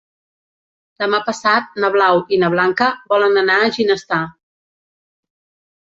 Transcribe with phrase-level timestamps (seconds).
[1.01, 4.23] Demà passat na Blau i na Blanca volen anar a Ginestar.